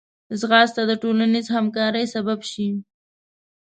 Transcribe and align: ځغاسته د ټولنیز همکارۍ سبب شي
ځغاسته 0.39 0.81
د 0.87 0.91
ټولنیز 1.01 1.45
همکارۍ 1.55 2.05
سبب 2.15 2.39
شي 2.51 2.67